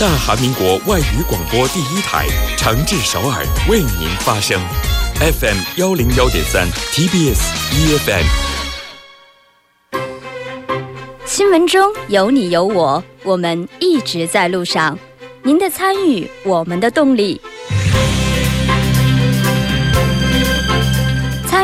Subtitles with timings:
[0.00, 2.26] 大韩民国外语广播第一台，
[2.56, 4.60] 长治首尔为您发声
[5.20, 8.24] ，FM 幺零幺点三，TBS EFM。
[11.24, 14.98] 新闻中有你有我，我们一直在路上。
[15.42, 17.40] 您的参与，我们的动力。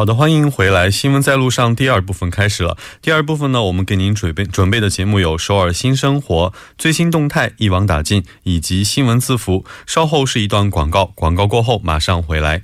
[0.00, 0.90] 好的，欢迎回来。
[0.90, 2.78] 新闻在路上第二部分开始了。
[3.02, 9.66] 第二部分呢，我们给您准备准备的节目有首尔新生活、最新动态、一网打尽以及新闻字符。
[9.86, 12.62] 稍后是一段广告，广告过后马上回来。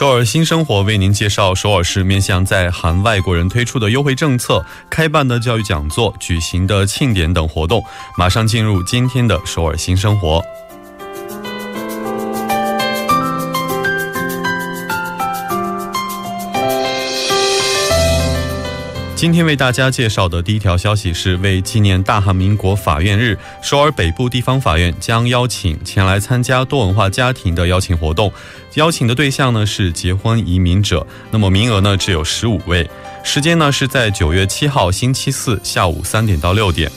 [0.00, 7.84] 首尔新生活为您介绍首尔市面向在韩外国人推出的优惠政策、开办的教育讲座、举行的庆典等活动。
[8.16, 10.42] 马上进入今天的首尔新生活。
[19.20, 28.32] 今天为大家介绍的第一条消息是，为纪念大韩民国法院日，首尔北部地方法院将邀请前来参加多文化家庭的邀请活动。
[28.76, 32.88] 邀请的对象呢是结婚移民者，那么名额呢只有十五位。
[33.22, 36.90] 时间呢是在九月七号星期四下午三点到六点。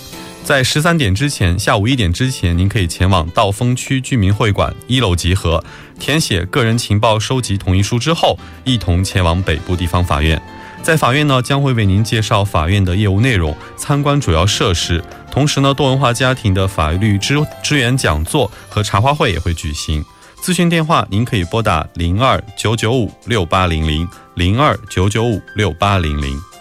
[0.46, 5.62] 在十三点之前，下午一点之前，您可以前往道峰区居民会馆一楼集合，
[6.00, 10.42] 填写个人情报收集同意书之后，一同前往北部地方法院。
[10.84, 15.02] 在法院呢，将会为您介绍法院的业务内容，参观主要设施。
[15.32, 20.04] 同时呢，多文化家庭的法律支支援讲座和茶话会也会举行。
[20.44, 24.06] 咨询电话，您可以拨打零二九九五六八零零
[24.36, 26.53] 零二九九五六八零零。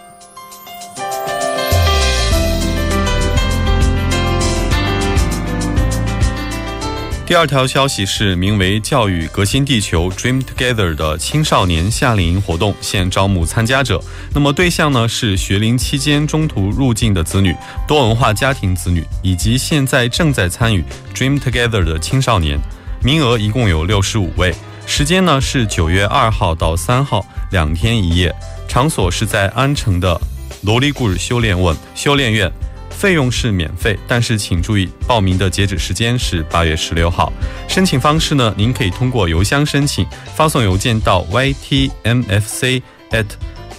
[7.32, 13.98] 第二条消息是，名为“教育革新地球 Dream Together” 的青少年夏令营活动现招募参加者。
[14.34, 17.56] 那么对象呢是学龄期间中途入境的子女、
[17.88, 20.84] 多文化家庭子女以及现在正在参与
[21.14, 22.60] Dream Together 的青少年。
[23.02, 24.54] 名额一共有六十五位，
[24.84, 28.30] 时间呢是九月二号到三号，两天一夜。
[28.68, 30.20] 场所是在安城的
[30.64, 32.52] 罗利古尔修炼问修炼院。
[33.02, 37.32] 费用是免费，但是请注意，报名的截止时间是八月十六号。
[37.66, 42.80] 申请方式呢，您可以通过邮箱申请，发送邮件到 ytmfc
[43.10, 43.26] at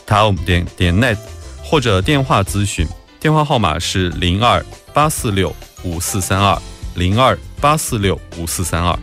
[0.06, 1.18] tom 点点 net，
[1.64, 2.86] 或者电话咨询，
[3.18, 4.62] 电话号码是零二
[4.94, 6.62] 八四六五四三二
[6.96, 9.00] 零二八四六五四三二。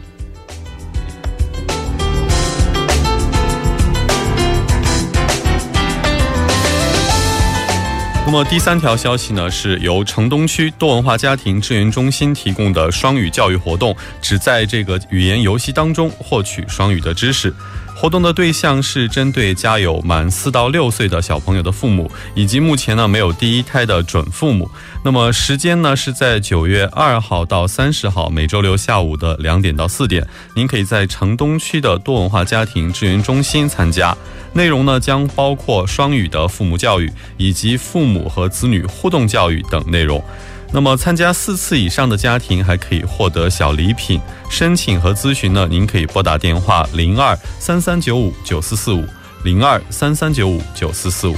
[8.32, 13.92] 那么第三条消息呢，是由城东区多文化家庭支援中心提供的双语教育活动，
[14.22, 17.52] 只在这个语言游戏当中获取双语的知识。
[18.00, 24.70] 活动的对象是针对家有满四到六岁的小朋友的父母，以及目前呢没有第一胎的准父母。
[25.04, 30.26] 那么时间呢是在九月二号到三十号，每周六下午的两点到四点。
[30.54, 34.16] 您可以在城东区的多文化家庭支援中心参加。
[34.54, 40.24] 内容呢将包括双语的父母教育，以及父母和子女互动教育等内容。
[40.72, 44.20] 那么参加四次以上的家庭还可以获得小礼品。
[44.48, 49.04] 申请和咨询呢，您可以拨打电话零二三三九五九四四五
[49.44, 51.36] 零二三三九五九四四五。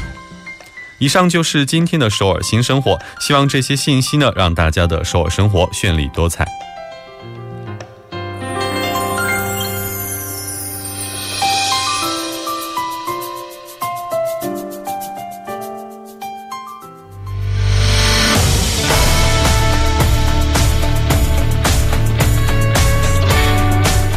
[0.98, 6.47] 以上就是今天的首尔新生活，希望这些信息呢，让大家的首尔生活绚丽多彩。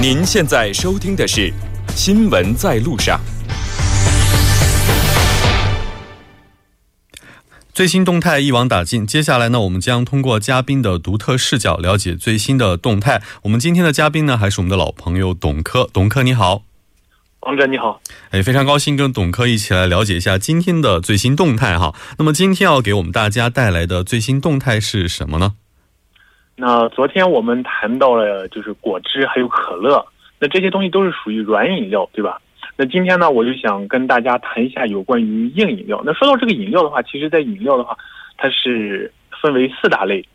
[0.08, 1.50] 您现在收听的是
[1.96, 3.18] 《新闻在路上》。
[7.74, 9.08] 最新动态一网打尽。
[9.08, 13.24] 接下来呢，我们将通过嘉宾的独特视角了解最新的动态。
[13.42, 15.90] 我们今天的嘉宾呢，还是我们的老朋友董科。
[15.92, 16.62] 董科你好，
[17.40, 18.00] 王哲你好。
[18.30, 21.96] 哎，非常高兴跟董科一起来了解一下今天的最新动态哈。
[22.20, 25.54] 那么今天要给我们大家带来的最新动态是什么呢？
[26.58, 30.06] 那昨天我们谈到了就是果汁还有可乐，
[30.40, 32.42] 那这些东西都是属于软饮料，对吧？
[32.78, 36.02] 那今天呢，我就想跟大家谈一下有关于硬饮料。
[36.06, 37.98] 那说到这个饮料的话，其实在饮料的话，
[38.38, 39.12] 它是
[39.42, 40.26] 分为四大类，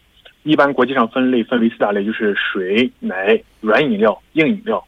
[0.42, 4.82] 一般国际上分类分为四大类，就是水、奶、软饮料、硬饮料。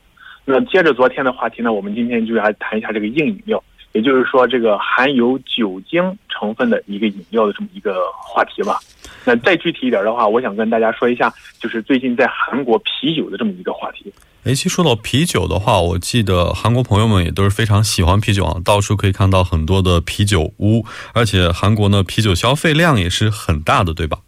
[0.44, 3.62] 那接着昨天的话题呢，我们今天就来谈一下这个硬饮料，
[3.93, 8.79] 也就是说这个含有酒精成分的一个饮料的这么一个话题吧。
[9.24, 14.12] 那再具体一点的话，我想跟大家说一下，就是最近在韩国啤酒的这么一个话题。
[14.44, 20.84] 哎，其实说到啤酒的话，我记得韩国朋友们也都是非常喜欢啤酒啊，到处可以看到很多的啤酒屋，
[21.14, 24.19] 而且韩国呢啤酒消费量也是很大的，对吧？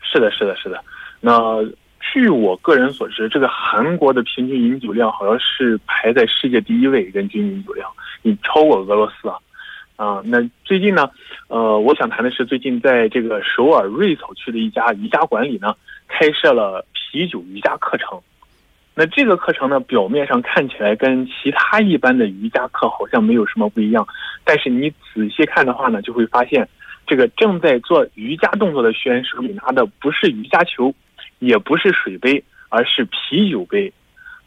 [0.00, 0.82] 是的，是的，是的。
[1.20, 1.32] 那
[2.00, 7.88] 据我个人所知，这个韩国的平均饮酒量好像是排在世界第一位，人均饮酒量，
[8.22, 9.36] 你超过俄罗斯啊。
[9.96, 11.10] 啊，那最近呢，
[11.48, 15.74] 呃，我想谈的是最近在这个首尔瑞草区的一家瑜伽馆里呢，
[16.06, 18.20] 开设了啤酒瑜伽课程。
[18.94, 24.06] 那这个课程呢，表面上看起来跟其他一般的瑜伽课好像没有什么不一样，
[24.44, 26.68] 但是你仔细看的话呢，就会发现，
[27.06, 30.94] 这个正在做瑜伽动作的学员手里拿的不是瑜伽球，
[31.38, 33.92] 也不是水杯，而是啤酒杯。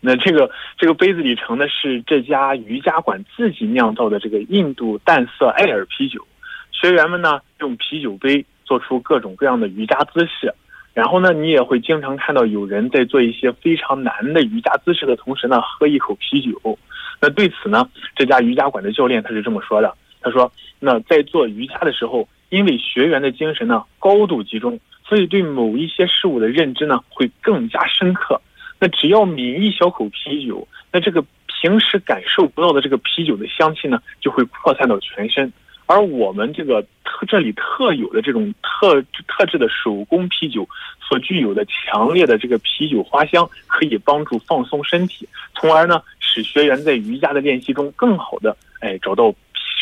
[0.01, 6.25] 那这个这个杯子里盛的是这家瑜伽馆自己酿造的这个印度淡色艾尔啤酒，
[6.71, 10.53] 学员们呢用啤酒杯做出各种各样的瑜伽姿势，
[10.93, 16.79] 然后呢你也会经常看到有人在做一些非常难的瑜伽姿势的同时呢喝一口啤酒。
[17.21, 20.49] 那对此呢这家瑜伽馆的教练他是这么说的，他说
[20.79, 28.39] 那在做瑜伽的时候，因为学员的精神呢高度集中，所以对某一些事物的认知呢会更加深刻。
[28.79, 35.51] 那只要抿一小口啤酒，那这个平时感受不到的这个啤酒的香气呢，就会扩散到全身。
[35.85, 40.67] 而我们这个特这里特有的这种特特制的手工啤酒
[41.01, 49.33] 所具有的强烈的这个啤酒花香，可以帮助放松身体，从而呢使学员在瑜伽的练习中更好的哎找到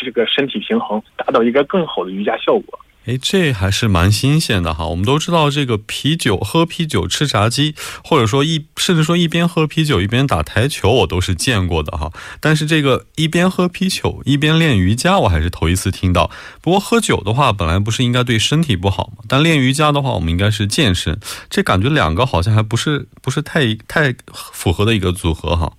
[0.02, 2.80] 这个身体平衡，达到一个更好的瑜伽效果。
[3.08, 4.86] 哎，这还是蛮新鲜的哈。
[4.86, 7.74] 我们都知道，这个啤酒喝啤酒吃炸鸡，
[8.04, 12.12] 或者说一甚至说一边喝啤酒一边打台球，我都是见过的哈。
[12.38, 16.30] 但是这个一边喝啤酒一边练瑜伽，我还是头一次听到。
[16.60, 19.24] 不过喝酒的话，本来不是应该对身体不好吗？
[19.26, 21.18] 但练瑜伽的话，我们应该是健身。
[21.48, 24.14] 这感觉两个好像还不是不是太太
[24.52, 25.72] 符合的一个组合哈。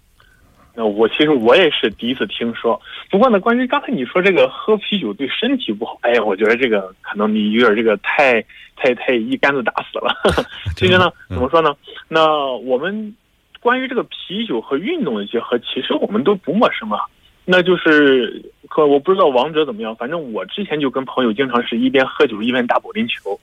[0.80, 2.82] 那我其实我也是第一次听说，
[3.12, 8.42] 不过呢，关于刚才你说这个喝啤酒对身体不好，哎呀，我觉得这个可能你有点这个太
[8.78, 10.16] 太太一竿子打死了。
[10.78, 11.76] 其实呢，怎么说呢？
[12.08, 12.26] 那
[12.60, 13.14] 我们
[13.60, 17.02] 关于这个啤酒和运动的结合，其实我们都不陌生啊。
[17.44, 23.38] 那就是可我不知道王者怎么样，反正我之前就跟朋友经常是一边喝酒一边打保龄球。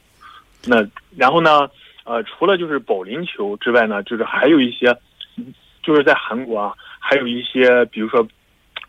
[0.64, 0.76] 那
[1.14, 1.68] 然后呢，
[2.04, 4.96] 呃，除了就是保龄球之外呢，就是还有一些，
[5.82, 6.72] 就是在韩国啊。
[7.08, 8.26] 还有一些，比如说，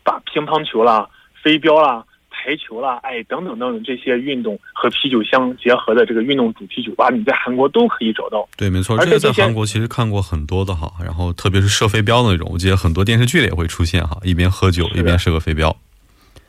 [0.02, 1.08] 把乒乓球啦、
[1.40, 8.48] 飞镖啦、排球啦，哎，等等等等这些运动和啤酒相结合的这个运动主题酒吧，你在韩国都可以找到。
[8.56, 10.90] 对，没错，而且在韩国其实看过很多的哈。
[11.04, 15.74] 然后特别是射飞镖的那种，我记得很多电视剧里也会出现哈，一边喝酒一边射个飞镖。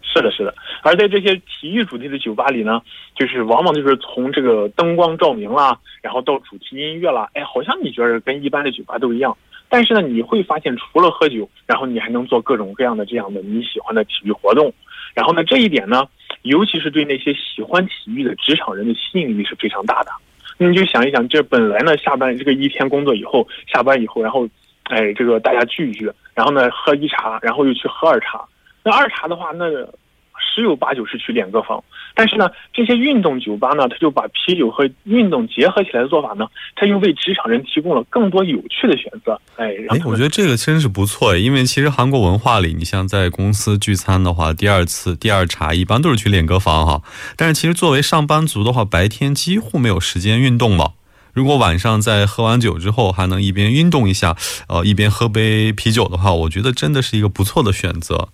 [0.01, 0.56] 是的，是的。
[0.81, 2.81] 而在这些体育主题的酒吧里呢，
[3.13, 9.38] 就是往往就是从这个灯光照明啦，然后到主题音乐啦，哎，好像你觉得跟一般的酒吧都一样。
[9.69, 14.74] 但是呢，你会发现，除了喝酒，然后你还能做各种各样的这样的你喜欢的体育活动。
[15.13, 16.08] 然后呢，这一点呢，
[16.41, 20.12] 尤其是对那些喜欢体育的职场人的吸引力是非常大的。
[20.58, 24.48] 你就想一想，这本来呢，下班这个一天工作以后，下班以后，然后，
[24.86, 28.44] 哎，这个大家聚一聚，然后呢，喝一茶，然后又去喝二茶。
[28.84, 29.65] 那二茶的话，那。
[30.39, 31.84] 十有八九是去练歌房，
[32.15, 39.39] 但是呢，这些运动酒吧呢，他就把啤酒和运动结合起来的做法呢，他又为职场人提供了更多有趣的选择。
[39.58, 47.01] 哎，哎，我觉得这个真是不错，因为其实韩国文化里，你像在公司聚餐的话，第二次第二茶一般都是去练歌房哈。
[47.36, 50.93] 但是其实作为上班族的话，白天几乎没有时间运动了。
[51.31, 54.36] 如果晚上在喝完酒之后还能一边运动一下，
[54.67, 58.29] 呃，一边喝杯啤酒的话，我觉得真的是一个不错的选择。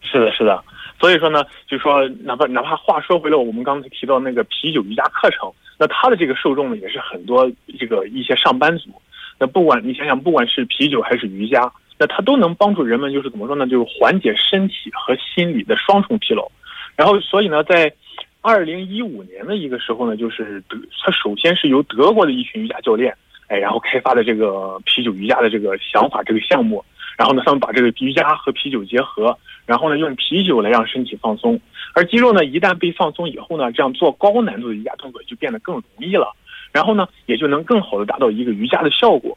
[0.00, 0.62] 是的，是的。
[0.98, 8.90] 所以说呢，就说哪怕哪怕话说回来，我们刚才提到那个啤酒瑜伽课程，那它的这个受众呢，也是很多这个一些上班族。
[9.38, 16.50] 那不管你想想，不管是啤酒还是瑜伽，那它都能帮助人们，就是怎么说呢，就是缓解身体和心理的双重疲劳。
[16.96, 17.92] 然后，所以呢，在
[18.40, 23.14] 二零一五年的一个时候呢，就是德，它首先是由德国的一群瑜伽教练，
[23.46, 26.84] 哎，然后开发的这个啤酒瑜伽的这个想法，这个项目。
[27.18, 31.60] 然后呢，他们把这个瑜伽和啤酒结合，然后呢，用啤酒来让身体放松，
[31.92, 36.32] 而肌肉呢，一旦被放松以后呢，这样做高难度的瑜伽动作就变得更容易了。
[36.70, 39.36] 然后呢，也就能更好的达到一个瑜伽的效果。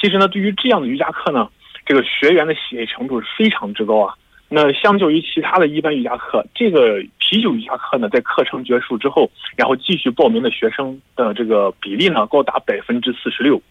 [0.00, 1.48] 其实呢，对于这样的瑜伽课呢，
[1.86, 4.14] 这个学员的喜爱程度是非常之高啊。
[4.48, 13.62] 那相较于其他的一般瑜伽课，这个啤酒瑜伽课呢，在课程结束之后，然后继续报名的学生的这个比例呢，高达百分之四十六。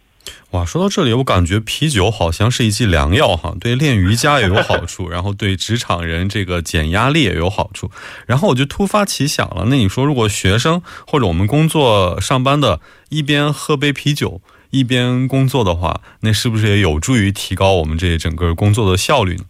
[0.51, 7.91] 哇，说到这里，我感觉啤酒好像是一剂良药哈，对练瑜伽也有好处， 然后对职场人这个减压力也有好处。
[8.25, 19.43] 然后我就突发奇想了，那你说，如果学生或者我们工作上班的，一边喝杯啤酒一边工作的话，那是不是也有助于提高我们这整个工作的效率呢？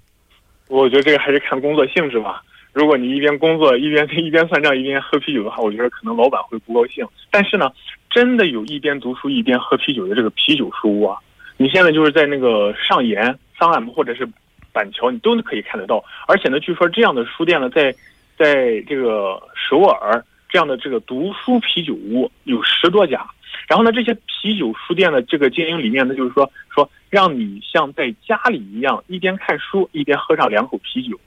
[0.68, 2.44] 我觉得这个还是看工作性质吧。
[2.80, 7.06] 如果你一边工作一边 一边算账一边喝啤酒的话，我觉得可能老板会不高兴。
[7.30, 7.70] 但是呢，
[8.10, 11.18] 真的有一边读书一边喝啤酒的这个啤酒书屋啊，
[11.58, 14.26] 你现在就是在那个上研、桑 M 或者是
[14.72, 16.02] 板桥，你都可以看得到。
[16.26, 17.94] 而且呢，据说这样的书店呢，在
[18.38, 23.28] 在这个首尔这样的这个读书啤酒屋有十多家。
[23.68, 31.20] 然后呢，这些啤酒书店的这个经营理念呢，就是说说让你像在家里一样，一边看书一边喝上两口啤酒。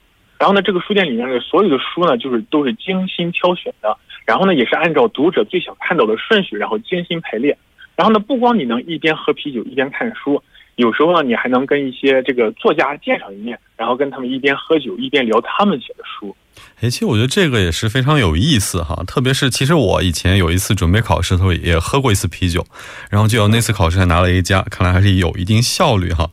[0.43, 3.97] 然后呢，这个书店里面的所有的书呢，就是都是精心挑选的。
[4.27, 7.57] 然后呢，也是按照读者最想看到的顺序，然后精心排列。
[7.95, 10.43] 然后呢，不光你能一边喝啤酒一边看书。
[10.77, 16.35] 有时候呢，你还能跟一些这个作家见上一面，然后跟他们一边喝酒一边聊他们写的书。
[16.81, 19.05] 哎，其实我觉得这个也是非常有意思哈。
[19.07, 22.67] 特别是，其实我以前有一次准备考试的时候也喝过一次啤酒，
[23.11, 26.29] 然后就那次考试还拿了 A 加，看来还是有一定效率哈。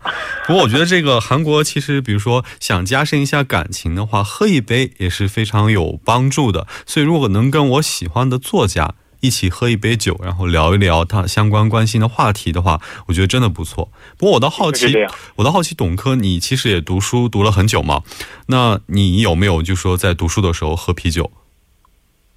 [0.47, 6.65] 不过我觉得这个韩国其实，比如说想加深一下感情的话，喝一杯也是非常有帮助的。
[6.85, 8.95] 所以如果能跟我喜欢的作家。
[9.21, 13.91] 一起喝一杯酒，然后聊一聊他相关关心的话题的话，我觉得真的不错。
[14.17, 14.95] 不过我倒好奇，
[15.35, 18.03] 我倒好奇，董科，你其实也读书读了很久嘛？
[18.47, 21.31] 那你有没有就说在读书的时候喝啤酒？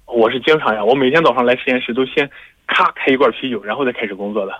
[0.05, 2.29] 我是经常呀，我每天早上来实验室都先
[2.67, 4.51] 咔开一罐啤酒，然后再开始工作的。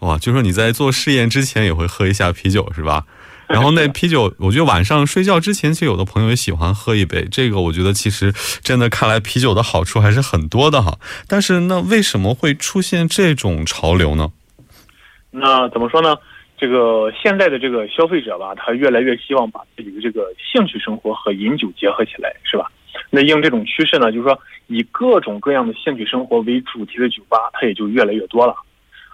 [0.00, 3.04] 哇，就说你在做试验之前也会喝一下啤酒是吧？
[3.52, 7.26] 然后那啤酒，我觉得晚上睡觉之前，其实有的朋友也喜欢喝一杯。
[7.32, 10.96] 这个我觉得其实真的看来啤酒的好处还是很多的哈。
[11.26, 14.30] 但是那为什么会出现这种潮流呢？
[15.32, 16.16] 那怎么说呢？
[16.56, 22.70] 这个现在的这个消费者吧，他越来越希望把自己的这个兴趣生活和饮酒结合起来，是吧？
[23.10, 24.38] 那应这种趋势呢，就是说
[24.68, 28.54] 以各种各样的兴趣生活为主题的酒吧，它也就越来越多了。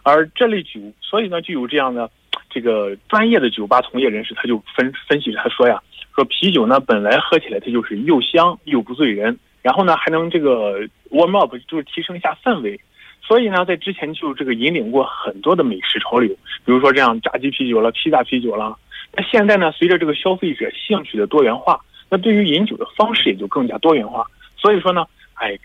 [0.03, 2.11] 而这类酒，所以呢，就有这样的。
[2.57, 5.79] 这个专业的酒吧从业人士他就分分析他说呀，
[6.15, 12.81] 说啤酒呢本来喝起来它就是又香又不醉人，然后呢还能这个 warm up 就是提升一下氛围，
[13.21, 16.35] 所以呢在之前就这个引领过很多的美食潮流，
[16.65, 18.75] 比如说这样炸鸡啤酒了、披萨啤酒了。
[19.13, 24.27] 那现在呢随着这个消费者兴趣的多元化，那对于饮酒的方式也就更加多元化。
[24.57, 25.59] 所以说呢，哎，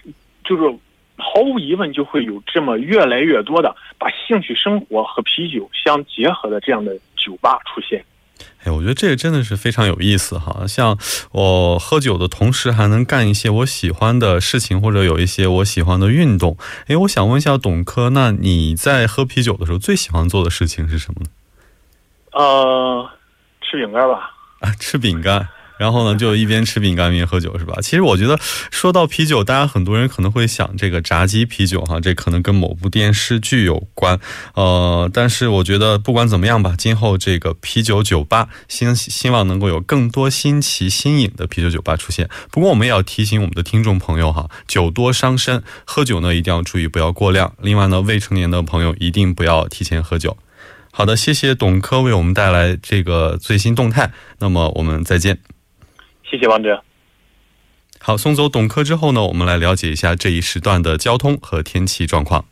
[0.43, 0.77] 就是。
[1.21, 8.03] 毫无疑问，就会有这么越来越多的把兴趣生活和啤酒相结合的这样的酒吧出现。
[8.63, 10.65] 哎，我觉得这个真的是非常有意思哈！
[10.67, 10.97] 像
[11.31, 16.57] 我喝酒的同时，还能干一些我喜欢的事情，或者有一些我喜欢的运动。
[16.87, 21.29] 哎，我想问一下董科，那你在喝啤酒的时候最喜欢做的事情是什么呢？
[22.33, 23.09] 呃，
[23.61, 24.31] 吃饼干吧。
[24.61, 25.47] 啊，吃饼干。
[25.81, 27.79] 然后呢，就一边吃饼干一边喝酒，是吧？
[27.81, 28.37] 其实我觉得，
[28.69, 34.19] 说到啤酒，大家很多人可能会想这个炸鸡啤酒，哈，这可能跟某部电视剧有关。
[34.53, 42.29] 呃，但是我觉得不管怎么样吧，今后这个啤酒酒吧，希希望能够有更多新奇新颖的啤酒酒吧出现。
[42.51, 47.55] 不过我们也要提醒我们的听众朋友哈，酒多伤身，喝酒呢一定要注意不要过量。
[47.59, 50.37] 另外呢，未成年的朋友一定不要提前喝酒。
[50.91, 54.11] 好的，谢谢董科为我们带来这个最新动态。
[54.37, 55.39] 那么我们再见。
[56.31, 56.81] 谢谢王哲。
[57.99, 62.45] 好，送走董科之后呢，我们来了解一下这一时段的交通和天气状况。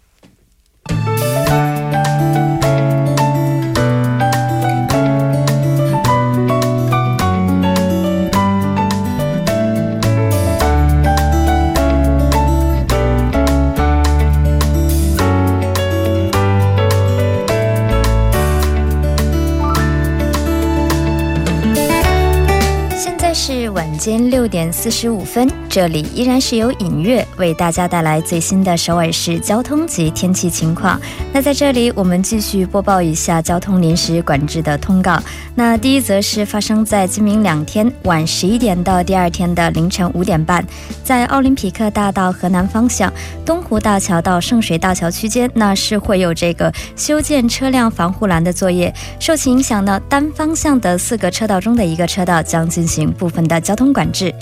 [23.99, 30.97] 间六点四十五分，这里依然是由尹月为大家带来最新的首尔市交通及天气情况。
[31.33, 35.21] 那在这里，我们继续播报一下交通临时管制的通告。
[35.53, 40.65] 那第一则是发生在今明两天晚十一点到第二天的凌晨五点半，
[41.03, 43.11] 在奥林匹克大道河南方向
[43.45, 48.93] 东湖大桥到圣水大桥区间，那是会有这个修建车辆防护栏的作业。
[49.19, 53.88] 受其影响呢，单方向的四个车道中的一个车道将进行部分的交通。
[53.93, 54.33] 管制。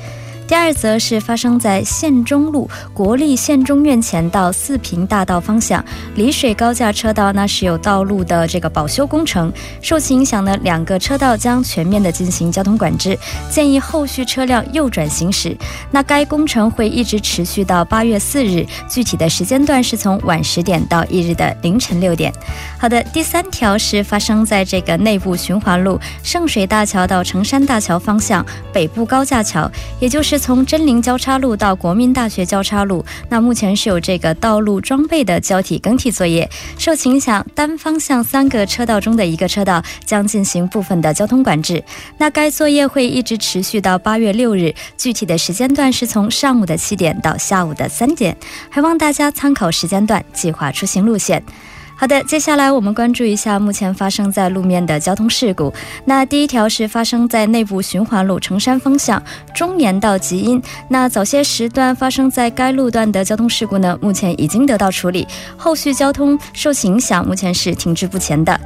[0.47, 5.83] 第二则是发生在县中路国立县中院前到四平大道方向
[6.15, 9.51] 丽水高架车道，那是有道路的这个保修工程，
[9.81, 13.17] 受其影响呢，两个车道将全面的进行交通管制，
[13.49, 15.55] 建议后续车辆右转行驶。
[15.91, 22.33] 那该工程会一直持续到八月四日，具体的时间段是从晚十点到翌日的凌晨六点。
[22.79, 33.03] 好的，第三条是发生在这个内部循环路圣水大桥到城山大桥方向北部高架桥，也就是从真灵交叉路到国民大学交叉路。
[33.29, 41.83] 那目前是有这个道路装备的交替更替作业，受其影响，单方向三个车道中的一个车道将进行部分的交通管制。
[42.17, 48.35] 那该作业会一直持续到八月六日，具体的时间段是从上午的七点到下午的三点，
[48.69, 51.43] 还望大家参考时间段计划出行路线。
[51.99, 55.73] 好的，接下来我们关注一下目前发生在路面的交通事故。
[56.05, 59.21] 那第一条是发生在内部循环路城山方向
[59.55, 65.27] 中延到吉阴，那早些时段发生在该路段的交通事故呢，目前已经得到处理，
[65.57, 68.61] 后续交通受其影响，目前是停滞不前的。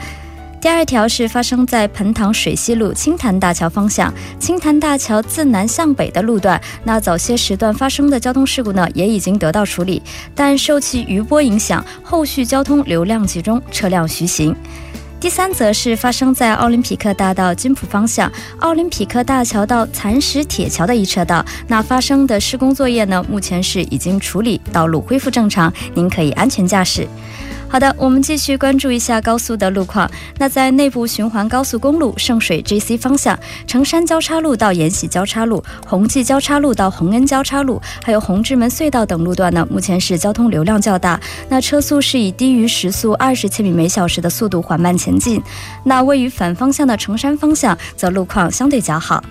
[0.62, 10.00] 第二条是发生在彭塘水西路青潭大桥方向，青潭大桥自南向北的路段，那早些时段发生的交通事故呢，也已经得到处理，
[10.36, 14.56] 但受其余波影响，后续交通流量集中，车辆徐行。
[15.20, 27.08] 第三则是发生在奥林匹克大道金浦方向奥林匹克大桥到蚕石铁桥的一车道，那发生的施工作业呢，目前是已经处理，道路恢复正常，您可以安全驾驶。
[27.72, 30.12] 好的，我们继续关注一下高速的路况。
[30.38, 45.42] 那在内部循环高速公路圣水 GC 方向，城山交叉路到延禧交叉路、宏济交叉路到洪恩交叉路，还有红志门隧道等路段呢，目前是交通流量较大，那车速是以低于时速二十千米每小时的速度缓慢前进。
[45.86, 49.24] 那位于反方向的城山方向，则路况相对较好。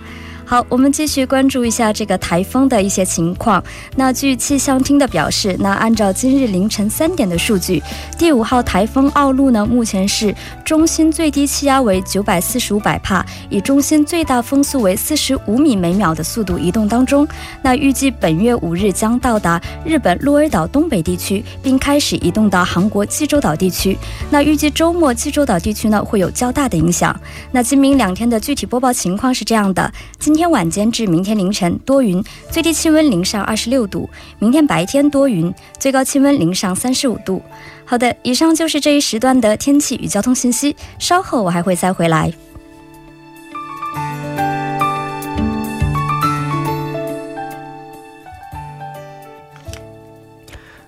[0.51, 3.63] 好，我们继续关注一下这个台风的一些情况。
[3.95, 7.81] 那据气象厅的表示，那按照今日凌晨三点的数据，
[8.17, 17.25] 第五号台风奥路呢，目前是中心最低气压为九百四十五百帕，以中心最大风速为四十五米每秒的速度移动当中。
[17.61, 23.97] 那预计本月五日将到达日本鹿儿岛东北地区，并开始移动到韩国济州岛地区。
[24.29, 27.17] 那预计周末济州岛地区呢会有较大的影响。
[27.53, 30.40] 那今明两天的具体播报情况是这样的：今天。
[30.41, 37.43] 天晚间至明天凌晨多云，最低气温零上二十六度；明天白天多云，最高气温零上三十五度。
[37.85, 40.75] 好的，以上就是这一时段的天气与交通信息。
[40.97, 42.33] 稍后我还会再回来。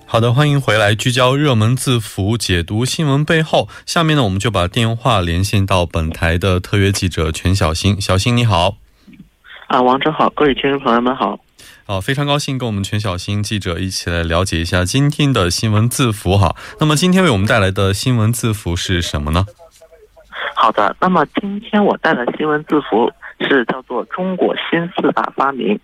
[0.04, 3.68] 好的，欢迎回来，聚焦热门字符，解读新闻背后。
[3.86, 8.00] 下面呢，我们就把电话连线到本台的特约记者全小新。
[8.00, 8.78] 小新，你好。
[9.66, 11.38] 啊，王哲好，各位听众朋友们好。
[11.86, 16.54] 好，非常高兴跟我们全小新记者一起来了解一下今天的新闻字符哈。
[16.80, 19.46] 那么今天为我们带来的新闻字符是什么呢？
[20.54, 25.78] 好的，那么今天我带来新闻字符是叫做中国新四大发明。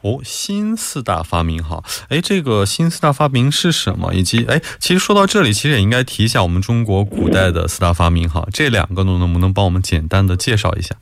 [0.00, 4.14] 哦，新四大发明哈，哎，这个新四大发明是什么？
[4.14, 10.96] 以及哎，其实说到这里，其实也应该提一下我们中国古代的四大发明哈，这两个呢，能不能帮我们简单的介绍一下？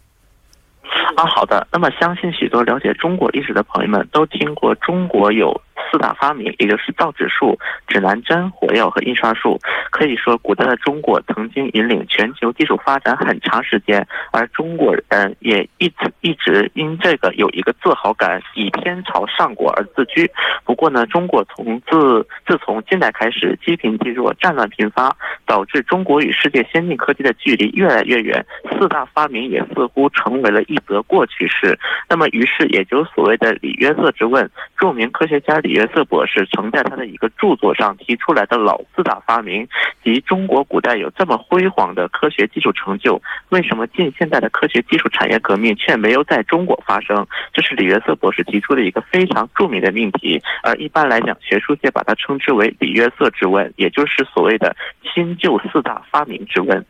[1.16, 1.66] 啊，好的。
[1.72, 5.60] 那么，相信许多了解中国历史的朋友们都听过，中国有。
[5.90, 9.58] 四大发明，也就是造纸术、指南针、火药和印刷术。
[9.90, 20.30] 可以说，古代的中国曾经引领全球技术发展很长时间，而中国人也一直一直因这个有一个自豪感，以天朝上国而自居。
[20.64, 25.14] 不过呢，中国从自自从近代开始，积贫积弱，战乱频发，
[25.46, 28.44] 导致中国与世界先进科技的距离越来越远。
[28.72, 31.78] 四大发明也似乎成为了一则过去式。
[32.08, 34.50] 那么，于是也就所谓的李约瑟之问，
[34.84, 35.88] 著名科学家李约。
[35.94, 39.66] 瑟博士曾在他的一个著作上提出来的老四大发明，
[40.02, 47.26] 及中国古代有这么辉煌的科学技术成就，为什么近现代的科学技术产业革命却没有在中国发生？
[47.52, 54.76] 这是李约瑟博士提出的一个非常著名的命题，而一般来讲，学术界把它称之为“李约瑟之问”，也就是所谓的
[55.14, 56.84] 新旧四大发明之问。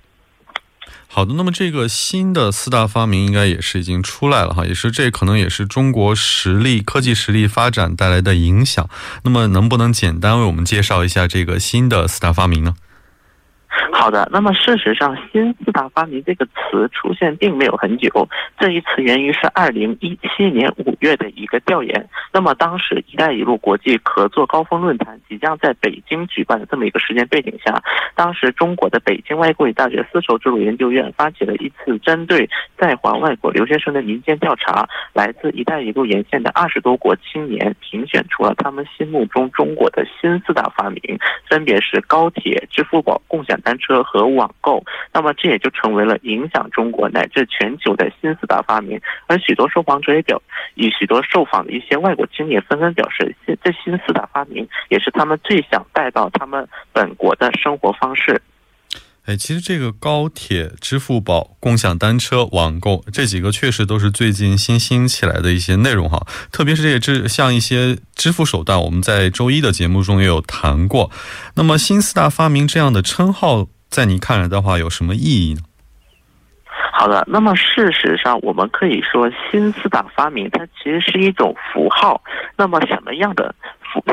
[1.14, 8.90] 好的，那么这个新的四大发明应该也是已经出来了哈，也是这可能也是中国实力、科技实力发展带来的影响。
[9.22, 12.74] 那么能不能简单为我们介绍一下这个新的四大发明呢？
[13.92, 22.08] 好的，那么事实上，“新四大发明”这个词出现并没有很久，这一词源于是二零一七年五月的一个调研。
[22.32, 27.82] 那么当时“一带一路”国际合作高峰论坛即将在北京举办的这么一个时间背景下，
[28.14, 41.00] 当时中国的北京外国语大学丝绸之路研究院发起了一次针对在华外国留学生的民间调查，来自“一带一路”沿线的二十多国青年评选出了他们心目中中国的新四大发明，
[41.48, 43.54] 分别是高铁、支付宝、共享。
[43.64, 49.00] 单车和网购，那么这也就成为了影响中国乃至全球的新四大发明。
[49.26, 50.40] 而许多受访者也表，
[50.74, 58.40] 与许多受访的一些外国青年纷纷表示，这新四大发明也是他们最想带到他们本国的生活方式。
[59.26, 66.26] 哎，其实这个高铁、支付宝、共享单车、网购这几个确实都是最近新兴起来的一些内容哈。
[66.52, 71.10] 特别是这些支像一些支付手段，我们在周一的节目中也有谈过。
[71.54, 75.60] 那么“新四大发明”这样的称号，在你看来的话，有什么意义呢？
[76.92, 82.22] 好的，那么事实上，我们可以说“新四大发明”它其实是一种符号。
[82.56, 83.54] 那么什么样的？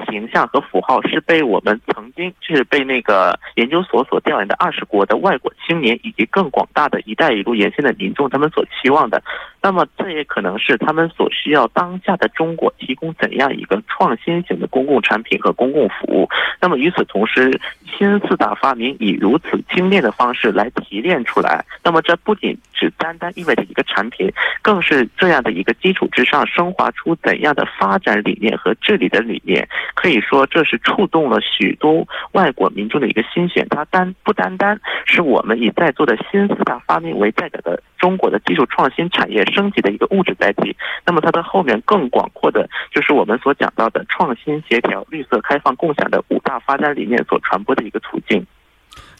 [0.10, 9.22] 形象和符号是被我们曾经就是被那个研究所所调研的二十国的外国青年以及更广大的一带一路沿线的民众他们所期望的，
[9.62, 16.28] 那么这也可能是他们所需要当下的中国提供怎样一个创新型的公共产品和公共服务。
[16.60, 29.68] 那么与此同时，新四大发明以如此精炼的方式来提炼出来，那么这不仅只单单意味着一个产品，更是这样的一个基础之上升华出怎样的发展理念和治理的理念。
[29.94, 33.68] 可以说，这是触动了许多外国民众的一个心弦。
[33.70, 48.44] 它单不单单是我们以在座的新四大发明为代表的中国的技术创新产业升级的一个物质载体，那么它的后面更广阔的，就是我们所讲到的创新、协调、绿色、开放、共享的五大发展理念所传播的一个途径。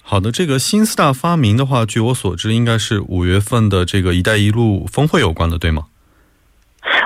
[0.02, 5.84] 好的，这个新四大发明的话，据我所知，应该是五月份的这个“一带一路”峰会有关的，对吗？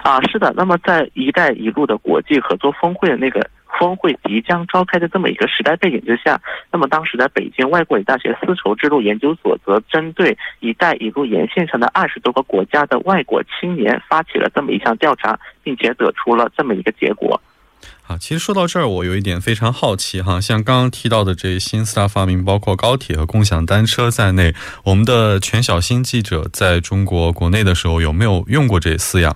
[0.04, 0.54] 啊，是的。
[0.56, 3.46] 那么，在“一带一路”的国际合作峰会的那个。
[3.80, 6.40] 峰会即将召开的这么一个时代背景之下，
[6.72, 17.42] 那么当时在北京外国语大学丝绸之路研究所则针对“一带一路”沿线上的二十多个国家的外国青年发起了这么一项调查，并且得出了这么一个结果。
[18.08, 24.54] 啊，其实说到这儿，我有一点非常好奇哈，像刚刚提到的这新四大发明，包括高铁和共享单车在内，
[24.86, 29.36] 我们的全小新记者在中国国内的时候有没有用过这四样？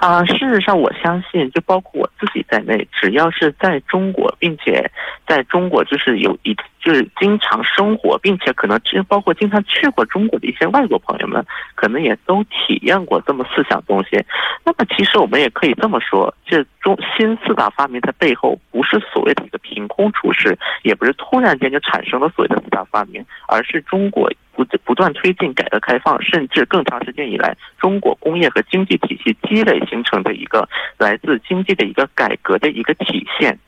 [0.00, 4.90] 啊，事实上，我相信，就包括我自己在内，只要是在中国，并且
[5.26, 14.22] 在中国就是有一就是经常生活，并且可能包括经常去过中国的一些外国朋友们，可能也都体验过这么四项东西。
[14.64, 24.30] 那么，其实我们也可以这么说，这中新四大发明在背后不是所谓的一个凭空出世，也不是突然间就产生了所谓的四大发明，而是中国。
[24.54, 33.58] 不不断推进改革开放，甚至更长时间以来，中国工业和经济体系积累形成的一个来自经济的一个改革的一个体现。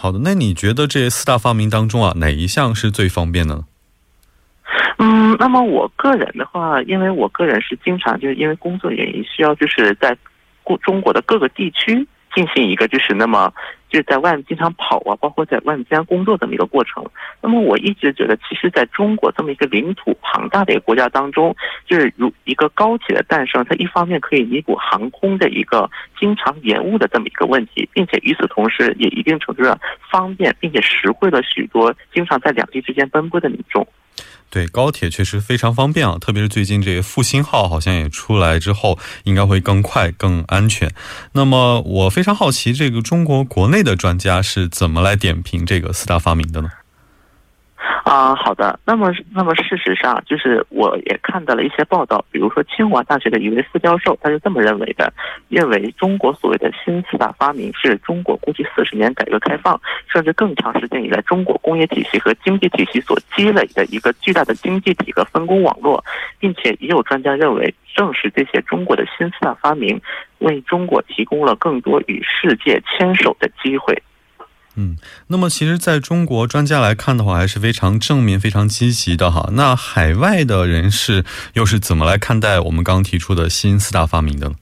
[0.00, 3.64] 好的，那你觉得这四大发明当中啊，哪一项是最方便的呢？
[4.96, 10.16] 嗯，那么我个人的话，因为我个人是经常就是因为工作原因需要就是在
[10.62, 12.06] 过中国的各个地区。
[12.32, 13.52] 进行一个就是那么
[13.90, 17.04] 就是在外面经常跑啊，包括在外面经常工作这么一个过程。
[17.42, 21.54] 那么我一直觉得，其实在中国这么一个领土庞大的一个国家当中，
[21.86, 29.78] 就是如一个高铁的诞生，它一方面可以弥补航空的一个经常延误的这么一个问题，并且与此同时也一定程度上
[30.10, 33.86] 方便并且实惠了许多经常在两地之间奔波的民众。
[34.50, 40.92] 对高铁确实非常方便啊，特别是最近这个复兴号好像也出来之后，应该会更快、更安全。
[41.32, 46.70] 那么我非常好奇，这个中国国内的专家是怎么来点评这个四大发明的呢？
[48.04, 48.78] 啊，好的。
[48.84, 55.12] 那么，那么事实上，就是我也看到了一些报道，比如说清华大学的一位副教授，他是这么认为的：
[55.48, 66.04] 认为中国所谓的新四大发明是中国过去四十年改革开放，甚至更长时间以来中国工业体系和经济体系所积累的一个巨大的经济体和分工网络，
[66.38, 70.00] 并且也有专家认为，正是这些中国的新四大发明，
[70.38, 74.02] 为中国提供了更多与世界牵手的机会。
[74.76, 79.48] 嗯，那么其实，在中国专家来看的话，还是非常正面、非常积极的哈。
[79.52, 84.54] 那海外的人士又是怎么来看待我们刚提出的新四大发明的呢？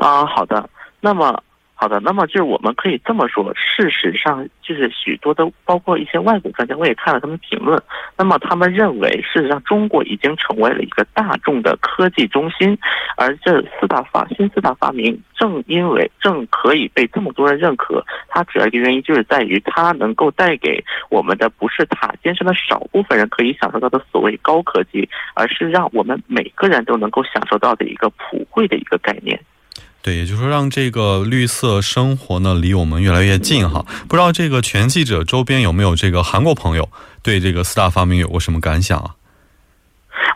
[0.00, 0.70] 啊，好的。
[1.00, 1.42] 那么。
[1.80, 7.80] 好的，那么就是我们可以这么说，事实上就是许多的，包括一些外国专家，我也看了他们评论。
[8.16, 12.76] 那么他们认为，事实上中国已经成为了一个大众的科技中心，
[13.16, 29.40] 而这四大发新四大发明，正因为正可以被这么多人认可，它主要一个原因就是在于它能够带给我们的不是塔尖上的少部分人可以享受到的所谓高科技，而是让我们每个人都能够享受到的一个普惠的一个概念。
[30.08, 33.84] 对，也就是说，让这个绿色生活呢离我们越来越近哈。
[34.08, 36.88] 不知道这个全记者周边有没有这个韩国朋友
[37.22, 39.10] 对这个四大发明有过什么感想啊？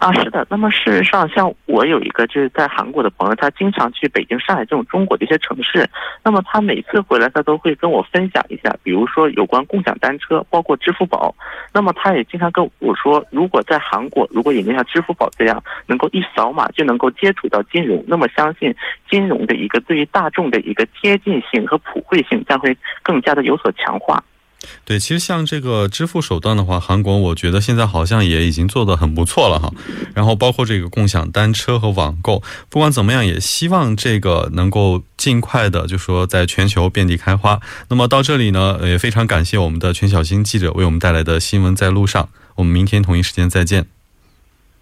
[0.02, 0.44] 啊，是的。
[0.50, 5.88] 那么事实上，像我有一个就是在韩国的朋友，他经常去北京、上海这种中国的一些城市。
[6.24, 11.32] 那么他每次回来，他都会跟我分享一下，比如说有关共享单车，包括支付宝。
[11.72, 18.74] 那么他也经常跟我说，如果在韩国，如果引入像支付宝这样，能够一扫码就能够接触到金融，那么相信
[19.08, 24.20] 金融的一个对于大众的一个贴近性和普惠性将会更加的有所强化。
[24.84, 29.72] 对，其实像这个支付手段的话，韩国我觉得现在好像也已经做得很不错了哈。
[30.14, 37.60] 然后包括这个共享单车和网购，不管怎么样，也希望这个能够尽快的，就说在全球遍地开花。
[37.88, 42.28] 那么到这里呢，也非常感谢我们的全小新记者为我们带来的新闻在路上。
[42.56, 43.86] 我们明天同一时间再见。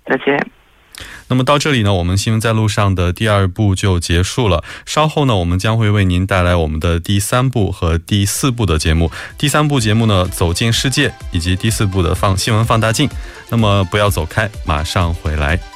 [0.04, 0.59] 再见。
[1.30, 4.64] 那么到这里呢，我们新闻在路上的第二部就结束了。
[4.84, 9.12] 稍后呢，我们将会为您带来我们的第三部和第四部的节目。
[9.38, 13.08] 第三部节目呢，走进世界，以及第四部的放新闻放大镜。
[13.48, 15.69] 那么不要走开，马上回来。